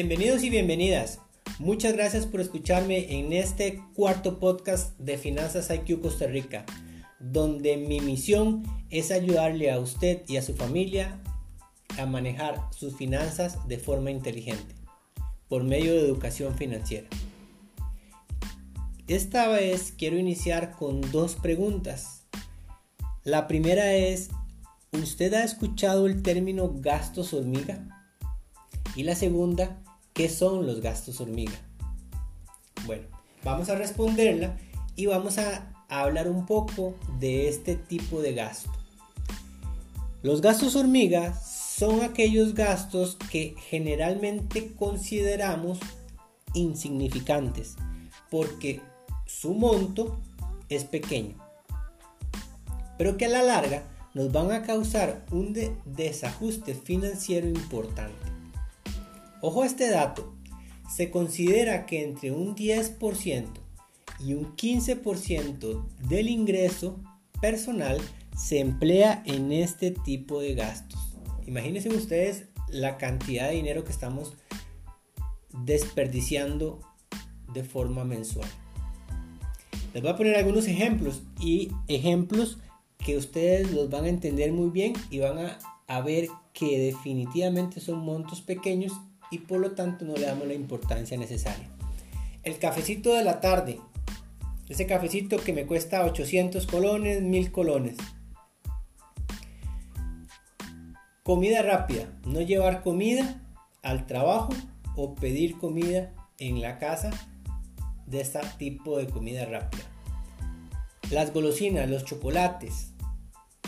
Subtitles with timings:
[0.00, 1.18] Bienvenidos y bienvenidas.
[1.58, 6.64] Muchas gracias por escucharme en este cuarto podcast de Finanzas IQ Costa Rica,
[7.18, 11.20] donde mi misión es ayudarle a usted y a su familia
[11.98, 14.72] a manejar sus finanzas de forma inteligente
[15.48, 17.08] por medio de educación financiera.
[19.08, 22.22] Esta vez quiero iniciar con dos preguntas.
[23.24, 24.30] La primera es,
[24.92, 28.06] ¿usted ha escuchado el término gastos hormiga?
[28.94, 29.82] Y la segunda,
[30.18, 31.56] ¿qué son los gastos hormiga?
[32.86, 33.04] Bueno,
[33.44, 34.58] vamos a responderla
[34.96, 38.72] y vamos a hablar un poco de este tipo de gasto.
[40.24, 45.78] Los gastos hormiga son aquellos gastos que generalmente consideramos
[46.52, 47.76] insignificantes
[48.28, 48.80] porque
[49.24, 50.18] su monto
[50.68, 51.36] es pequeño,
[52.98, 58.37] pero que a la larga nos van a causar un desajuste financiero importante.
[59.40, 60.34] Ojo a este dato,
[60.94, 63.46] se considera que entre un 10%
[64.20, 66.98] y un 15% del ingreso
[67.40, 68.00] personal
[68.36, 71.16] se emplea en este tipo de gastos.
[71.46, 74.34] Imagínense ustedes la cantidad de dinero que estamos
[75.64, 76.80] desperdiciando
[77.52, 78.48] de forma mensual.
[79.94, 82.58] Les voy a poner algunos ejemplos y ejemplos
[82.98, 87.80] que ustedes los van a entender muy bien y van a, a ver que definitivamente
[87.80, 88.92] son montos pequeños
[89.30, 91.68] y por lo tanto no le damos la importancia necesaria.
[92.42, 93.80] El cafecito de la tarde,
[94.68, 97.96] ese cafecito que me cuesta 800 colones, 1000 colones.
[101.22, 103.42] Comida rápida, no llevar comida
[103.82, 104.52] al trabajo
[104.96, 107.10] o pedir comida en la casa
[108.06, 109.84] de este tipo de comida rápida.
[111.10, 112.92] Las golosinas, los chocolates,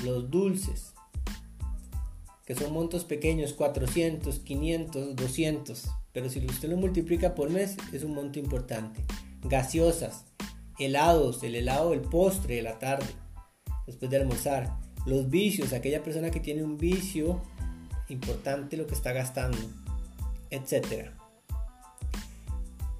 [0.04, 0.94] los dulces,
[2.50, 8.02] que son montos pequeños, 400, 500, 200, pero si usted lo multiplica por mes es
[8.02, 9.04] un monto importante.
[9.44, 10.24] Gaseosas,
[10.76, 13.06] helados, el helado del postre de la tarde,
[13.86, 17.40] después de almorzar, los vicios, aquella persona que tiene un vicio
[18.08, 19.56] importante lo que está gastando,
[20.50, 21.10] etc.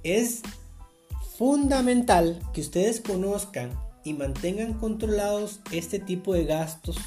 [0.05, 0.43] Es
[1.37, 3.73] fundamental que ustedes conozcan
[4.05, 6.99] y mantengan controlados este tipo de gastos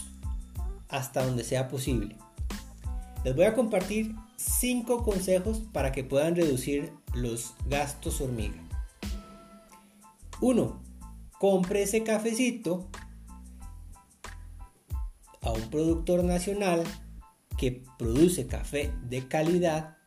[0.90, 2.18] hasta donde sea posible.
[3.24, 8.62] Les voy a compartir 5 consejos para que puedan reducir los gastos hormiga.
[10.42, 10.84] 1.
[11.40, 12.90] Compre ese cafecito
[15.42, 16.84] a un productor nacional
[17.58, 19.98] que produce café de calidad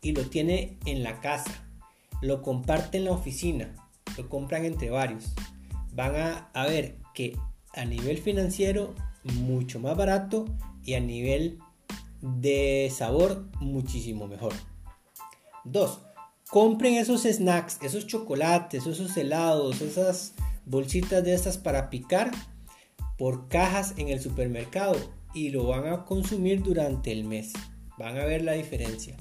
[0.00, 1.66] y lo tiene en la casa.
[2.20, 3.74] Lo comparte en la oficina.
[4.16, 5.34] Lo compran entre varios.
[5.94, 7.36] Van a, a ver que
[7.74, 8.94] a nivel financiero
[9.24, 10.44] mucho más barato
[10.84, 11.58] y a nivel
[12.22, 14.54] de sabor muchísimo mejor.
[15.64, 16.00] 2.
[16.48, 20.34] Compren esos snacks, esos chocolates, esos helados, esas
[20.64, 22.30] bolsitas de estas para picar
[23.18, 24.96] por cajas en el supermercado
[25.34, 27.52] y lo van a consumir durante el mes.
[27.98, 29.16] Van a ver la diferencia.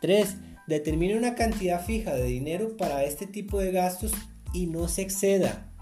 [0.00, 0.36] 3.
[0.66, 4.12] Determine una cantidad fija de dinero para este tipo de gastos
[4.52, 5.72] y no se exceda.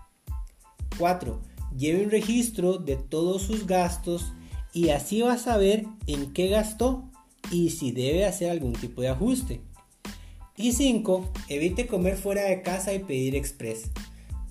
[0.99, 1.43] 4.
[1.77, 4.33] Lleve un registro de todos sus gastos
[4.76, 7.10] y así va a saber en qué gastó
[7.50, 9.62] y si debe hacer algún tipo de ajuste.
[10.54, 11.32] Y 5.
[11.48, 13.91] Evite comer fuera de casa y pedir express.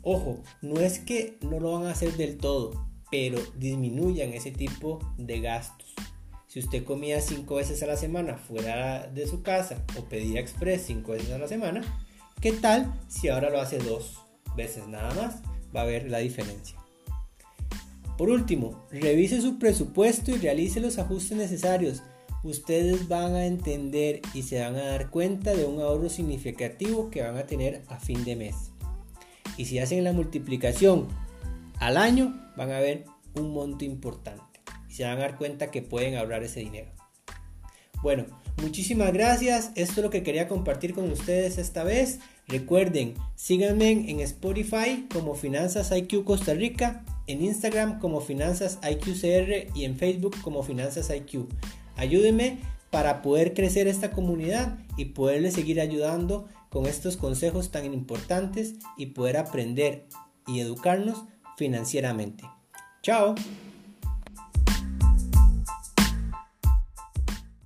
[0.02, 4.98] Ojo, no es que no lo van a hacer del todo, pero disminuyan ese tipo
[5.20, 5.94] de gastos.
[6.48, 10.88] Si usted comía 5 veces a la semana fuera de su casa o pedía express
[10.88, 11.84] 5 veces a la semana,
[12.42, 14.22] ¿qué tal si ahora lo hace dos
[14.58, 15.36] veces nada más?
[15.76, 16.80] Va a ver la diferencia.
[18.18, 22.04] Por último, revise su presupuesto y realice los ajustes necesarios.
[22.44, 27.24] Ustedes van a entender y se van a dar cuenta de un ahorro significativo que
[27.24, 28.72] van a tener a fin de mes.
[29.58, 31.08] Y si hacen la multiplicación
[31.80, 33.06] al año, van a ver
[33.36, 34.62] un monto importante.
[34.90, 36.92] Y se van a dar cuenta que pueden ahorrar ese dinero.
[38.02, 38.26] Bueno,
[38.62, 39.72] muchísimas gracias.
[39.76, 42.20] Esto es lo que quería compartir con ustedes esta vez.
[42.48, 49.86] Recuerden, síganme en Spotify como Finanzas IQ Costa Rica, en Instagram como Finanzas IQCR y
[49.86, 51.48] en Facebook como Finanzas IQ.
[51.96, 52.60] Ayúdenme
[52.92, 59.08] para poder crecer esta comunidad y poderles seguir ayudando con estos consejos tan importantes y
[59.08, 60.08] poder aprender
[60.48, 61.24] y educarnos
[61.58, 62.44] financieramente.
[63.02, 63.36] Chao.